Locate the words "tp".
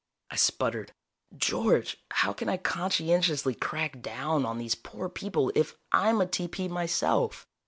6.25-6.67